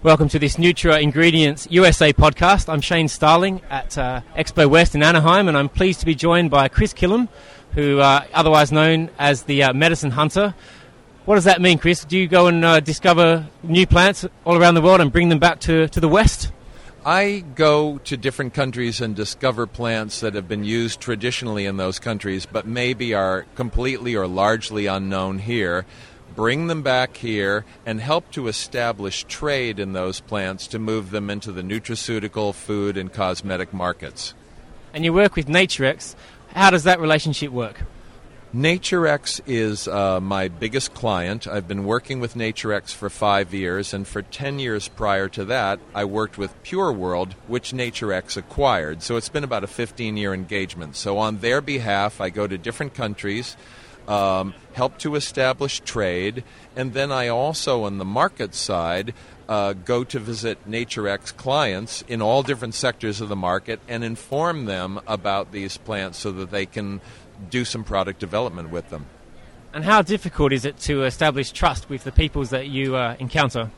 Welcome 0.00 0.28
to 0.28 0.38
this 0.38 0.58
Nutra 0.58 1.02
Ingredients 1.02 1.66
USA 1.72 2.12
podcast. 2.12 2.72
I'm 2.72 2.80
Shane 2.80 3.08
Starling 3.08 3.60
at 3.68 3.98
uh, 3.98 4.20
Expo 4.36 4.70
West 4.70 4.94
in 4.94 5.02
Anaheim, 5.02 5.48
and 5.48 5.58
I'm 5.58 5.68
pleased 5.68 5.98
to 5.98 6.06
be 6.06 6.14
joined 6.14 6.52
by 6.52 6.68
Chris 6.68 6.94
Kilham, 6.94 7.28
who 7.74 7.98
uh, 7.98 8.24
otherwise 8.32 8.70
known 8.70 9.10
as 9.18 9.42
the 9.42 9.64
uh, 9.64 9.72
Medicine 9.72 10.12
Hunter. 10.12 10.54
What 11.24 11.34
does 11.34 11.42
that 11.44 11.60
mean, 11.60 11.78
Chris? 11.78 12.04
Do 12.04 12.16
you 12.16 12.28
go 12.28 12.46
and 12.46 12.64
uh, 12.64 12.78
discover 12.78 13.48
new 13.64 13.88
plants 13.88 14.24
all 14.44 14.56
around 14.56 14.74
the 14.74 14.82
world 14.82 15.00
and 15.00 15.10
bring 15.10 15.30
them 15.30 15.40
back 15.40 15.58
to, 15.62 15.88
to 15.88 15.98
the 15.98 16.08
West? 16.08 16.52
I 17.04 17.42
go 17.56 17.98
to 17.98 18.16
different 18.16 18.54
countries 18.54 19.00
and 19.00 19.16
discover 19.16 19.66
plants 19.66 20.20
that 20.20 20.34
have 20.34 20.46
been 20.46 20.62
used 20.62 21.00
traditionally 21.00 21.66
in 21.66 21.76
those 21.76 21.98
countries, 21.98 22.46
but 22.46 22.68
maybe 22.68 23.14
are 23.14 23.46
completely 23.56 24.14
or 24.14 24.28
largely 24.28 24.86
unknown 24.86 25.40
here 25.40 25.86
bring 26.34 26.66
them 26.66 26.82
back 26.82 27.16
here, 27.16 27.64
and 27.84 28.00
help 28.00 28.30
to 28.32 28.48
establish 28.48 29.24
trade 29.24 29.78
in 29.78 29.92
those 29.92 30.20
plants 30.20 30.66
to 30.68 30.78
move 30.78 31.10
them 31.10 31.30
into 31.30 31.52
the 31.52 31.62
nutraceutical, 31.62 32.54
food, 32.54 32.96
and 32.96 33.12
cosmetic 33.12 33.72
markets. 33.72 34.34
And 34.92 35.04
you 35.04 35.12
work 35.12 35.36
with 35.36 35.46
NatureX. 35.46 36.14
How 36.54 36.70
does 36.70 36.84
that 36.84 37.00
relationship 37.00 37.52
work? 37.52 37.82
NatureX 38.54 39.42
is 39.46 39.86
uh, 39.86 40.20
my 40.20 40.48
biggest 40.48 40.94
client. 40.94 41.46
I've 41.46 41.68
been 41.68 41.84
working 41.84 42.18
with 42.18 42.34
NatureX 42.34 42.94
for 42.94 43.10
five 43.10 43.52
years, 43.52 43.92
and 43.92 44.08
for 44.08 44.22
10 44.22 44.58
years 44.58 44.88
prior 44.88 45.28
to 45.28 45.44
that, 45.44 45.80
I 45.94 46.06
worked 46.06 46.38
with 46.38 46.62
Pure 46.62 46.92
World, 46.92 47.34
which 47.46 47.72
NatureX 47.72 48.38
acquired. 48.38 49.02
So 49.02 49.16
it's 49.16 49.28
been 49.28 49.44
about 49.44 49.64
a 49.64 49.66
15 49.66 50.16
year 50.16 50.32
engagement. 50.32 50.96
So 50.96 51.18
on 51.18 51.40
their 51.40 51.60
behalf, 51.60 52.22
I 52.22 52.30
go 52.30 52.46
to 52.46 52.56
different 52.56 52.94
countries 52.94 53.54
um, 54.08 54.54
help 54.72 54.98
to 54.98 55.14
establish 55.14 55.80
trade, 55.80 56.42
and 56.74 56.94
then 56.94 57.12
I 57.12 57.28
also, 57.28 57.84
on 57.84 57.98
the 57.98 58.04
market 58.04 58.54
side, 58.54 59.14
uh, 59.48 59.74
go 59.74 60.02
to 60.04 60.18
visit 60.18 60.68
NatureX 60.68 61.36
clients 61.36 62.02
in 62.08 62.20
all 62.20 62.42
different 62.42 62.74
sectors 62.74 63.20
of 63.20 63.28
the 63.28 63.36
market 63.36 63.80
and 63.86 64.02
inform 64.02 64.64
them 64.64 65.00
about 65.06 65.52
these 65.52 65.76
plants 65.76 66.18
so 66.18 66.32
that 66.32 66.50
they 66.50 66.66
can 66.66 67.00
do 67.50 67.64
some 67.64 67.84
product 67.84 68.18
development 68.18 68.70
with 68.70 68.90
them. 68.90 69.06
And 69.72 69.84
how 69.84 70.02
difficult 70.02 70.52
is 70.52 70.64
it 70.64 70.78
to 70.80 71.04
establish 71.04 71.52
trust 71.52 71.88
with 71.90 72.04
the 72.04 72.12
peoples 72.12 72.50
that 72.50 72.68
you 72.68 72.96
uh, 72.96 73.16
encounter? 73.18 73.70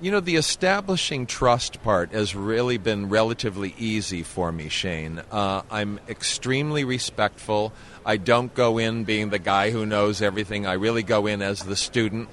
You 0.00 0.10
know, 0.10 0.20
the 0.20 0.36
establishing 0.36 1.24
trust 1.24 1.82
part 1.82 2.10
has 2.12 2.34
really 2.34 2.78
been 2.78 3.08
relatively 3.08 3.74
easy 3.78 4.24
for 4.24 4.50
me, 4.50 4.68
Shane. 4.68 5.22
Uh, 5.30 5.62
I'm 5.70 6.00
extremely 6.08 6.84
respectful. 6.84 7.72
I 8.04 8.16
don't 8.16 8.52
go 8.54 8.78
in 8.78 9.04
being 9.04 9.30
the 9.30 9.38
guy 9.38 9.70
who 9.70 9.86
knows 9.86 10.20
everything. 10.20 10.66
I 10.66 10.74
really 10.74 11.04
go 11.04 11.26
in 11.26 11.40
as 11.42 11.60
the 11.60 11.76
student. 11.76 12.28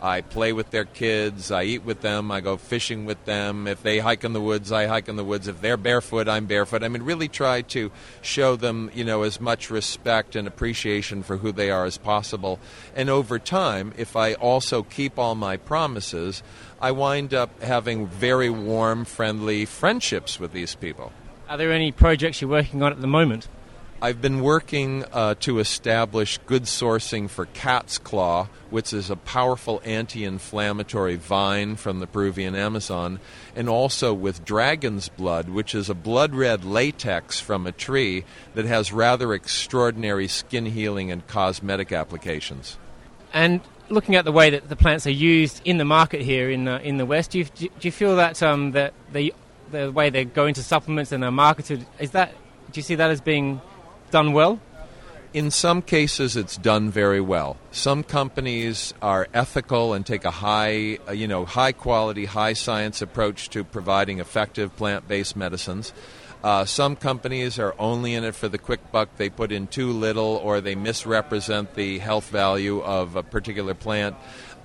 I 0.00 0.20
play 0.20 0.52
with 0.52 0.70
their 0.70 0.84
kids. 0.84 1.50
I 1.50 1.64
eat 1.64 1.84
with 1.84 2.00
them. 2.00 2.30
I 2.30 2.40
go 2.40 2.56
fishing 2.56 3.06
with 3.06 3.24
them. 3.24 3.66
If 3.66 3.82
they 3.82 3.98
hike 4.00 4.24
in 4.24 4.32
the 4.32 4.40
woods, 4.40 4.70
I 4.70 4.86
hike 4.86 5.08
in 5.08 5.16
the 5.16 5.24
woods. 5.24 5.48
If 5.48 5.60
they're 5.60 5.76
barefoot, 5.76 6.28
I'm 6.28 6.46
barefoot. 6.46 6.82
I 6.82 6.88
mean, 6.88 7.02
really 7.02 7.28
try 7.28 7.62
to 7.62 7.90
show 8.20 8.56
them, 8.56 8.90
you 8.94 9.04
know, 9.04 9.22
as 9.22 9.40
much 9.40 9.70
respect 9.70 10.36
and 10.36 10.46
appreciation 10.46 11.22
for 11.22 11.38
who 11.38 11.52
they 11.52 11.70
are 11.70 11.84
as 11.84 11.96
possible. 11.96 12.58
And 12.94 13.08
over 13.08 13.38
time, 13.38 13.92
if 13.96 14.16
I 14.16 14.34
also 14.34 14.82
keep 14.82 15.18
all 15.18 15.34
my 15.34 15.56
promises, 15.56 16.42
I 16.80 16.90
wind 16.90 17.32
up 17.32 17.62
having 17.62 18.06
very 18.06 18.50
warm, 18.50 19.04
friendly 19.04 19.64
friendships 19.64 20.38
with 20.38 20.52
these 20.52 20.74
people. 20.74 21.12
Are 21.48 21.56
there 21.56 21.72
any 21.72 21.92
projects 21.92 22.40
you're 22.40 22.50
working 22.50 22.82
on 22.82 22.92
at 22.92 23.00
the 23.00 23.06
moment? 23.06 23.48
I've 24.04 24.20
been 24.20 24.42
working 24.42 25.02
uh, 25.14 25.34
to 25.40 25.60
establish 25.60 26.36
good 26.44 26.64
sourcing 26.64 27.30
for 27.30 27.46
cat's 27.46 27.96
claw, 27.96 28.48
which 28.68 28.92
is 28.92 29.08
a 29.08 29.16
powerful 29.16 29.80
anti 29.82 30.26
inflammatory 30.26 31.16
vine 31.16 31.76
from 31.76 32.00
the 32.00 32.06
Peruvian 32.06 32.54
Amazon, 32.54 33.18
and 33.56 33.66
also 33.66 34.12
with 34.12 34.44
dragon's 34.44 35.08
blood, 35.08 35.48
which 35.48 35.74
is 35.74 35.88
a 35.88 35.94
blood 35.94 36.34
red 36.34 36.66
latex 36.66 37.40
from 37.40 37.66
a 37.66 37.72
tree 37.72 38.26
that 38.52 38.66
has 38.66 38.92
rather 38.92 39.32
extraordinary 39.32 40.28
skin 40.28 40.66
healing 40.66 41.10
and 41.10 41.26
cosmetic 41.26 41.90
applications. 41.90 42.76
And 43.32 43.62
looking 43.88 44.16
at 44.16 44.26
the 44.26 44.32
way 44.32 44.50
that 44.50 44.68
the 44.68 44.76
plants 44.76 45.06
are 45.06 45.12
used 45.12 45.62
in 45.64 45.78
the 45.78 45.86
market 45.86 46.20
here 46.20 46.50
in 46.50 46.68
uh, 46.68 46.78
in 46.80 46.98
the 46.98 47.06
West, 47.06 47.30
do 47.30 47.38
you, 47.38 47.44
do 47.46 47.70
you 47.80 47.90
feel 47.90 48.16
that 48.16 48.42
um, 48.42 48.72
that 48.72 48.92
the 49.14 49.32
the 49.70 49.90
way 49.90 50.10
they 50.10 50.26
go 50.26 50.44
into 50.44 50.62
supplements 50.62 51.10
and 51.10 51.24
are 51.24 51.30
marketed 51.30 51.86
is 51.98 52.10
that 52.10 52.34
do 52.70 52.78
you 52.78 52.82
see 52.82 52.96
that 52.96 53.10
as 53.10 53.22
being 53.22 53.62
done 54.14 54.32
well? 54.32 54.60
In 55.32 55.50
some 55.50 55.82
cases, 55.82 56.36
it's 56.36 56.56
done 56.56 56.88
very 56.88 57.20
well. 57.20 57.56
Some 57.72 58.04
companies 58.04 58.94
are 59.02 59.26
ethical 59.34 59.92
and 59.92 60.06
take 60.06 60.24
a 60.24 60.30
high, 60.30 61.00
uh, 61.08 61.10
you 61.10 61.26
know, 61.26 61.44
high 61.44 61.72
quality, 61.72 62.26
high 62.26 62.52
science 62.52 63.02
approach 63.02 63.50
to 63.50 63.64
providing 63.64 64.20
effective 64.20 64.76
plant-based 64.76 65.34
medicines. 65.34 65.92
Uh, 66.44 66.66
some 66.66 66.94
companies 66.94 67.58
are 67.58 67.74
only 67.78 68.12
in 68.12 68.22
it 68.22 68.34
for 68.34 68.48
the 68.48 68.58
quick 68.58 68.92
buck. 68.92 69.08
They 69.16 69.30
put 69.30 69.50
in 69.50 69.66
too 69.66 69.90
little 69.90 70.36
or 70.44 70.60
they 70.60 70.74
misrepresent 70.74 71.74
the 71.74 72.00
health 72.00 72.28
value 72.28 72.82
of 72.82 73.16
a 73.16 73.22
particular 73.22 73.72
plant. 73.72 74.14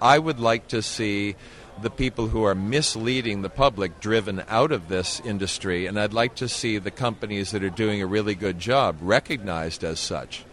I 0.01 0.19
would 0.19 0.41
like 0.41 0.67
to 0.67 0.81
see 0.81 1.37
the 1.81 1.89
people 1.89 2.27
who 2.27 2.43
are 2.43 2.53
misleading 2.53 3.43
the 3.43 3.49
public 3.49 4.01
driven 4.01 4.43
out 4.49 4.73
of 4.73 4.89
this 4.89 5.21
industry, 5.21 5.85
and 5.85 5.97
I'd 5.97 6.11
like 6.11 6.35
to 6.35 6.49
see 6.49 6.79
the 6.79 6.91
companies 6.91 7.51
that 7.51 7.63
are 7.63 7.69
doing 7.69 8.01
a 8.01 8.05
really 8.05 8.35
good 8.35 8.59
job 8.59 8.97
recognized 8.99 9.81
as 9.85 10.01
such. 10.01 10.43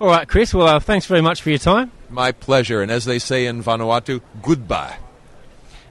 All 0.00 0.08
right, 0.08 0.26
Chris. 0.26 0.52
Well, 0.52 0.66
uh, 0.66 0.80
thanks 0.80 1.06
very 1.06 1.20
much 1.22 1.40
for 1.40 1.50
your 1.50 1.60
time. 1.60 1.92
My 2.10 2.32
pleasure. 2.32 2.82
And 2.82 2.90
as 2.90 3.04
they 3.04 3.20
say 3.20 3.46
in 3.46 3.62
Vanuatu, 3.62 4.22
goodbye. 4.42 4.96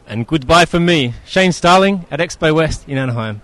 And 0.05 0.27
goodbye 0.27 0.65
from 0.65 0.85
me, 0.85 1.13
Shane 1.25 1.53
Starling 1.53 2.05
at 2.11 2.19
Expo 2.19 2.53
West 2.53 2.87
in 2.89 2.97
Anaheim. 2.97 3.41